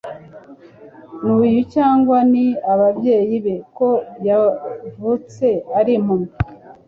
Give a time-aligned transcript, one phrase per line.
[1.23, 3.87] ni uyu cyangwa ni ababyeyi be, ko
[4.27, 5.45] yavutse
[5.79, 6.31] ari impumyi?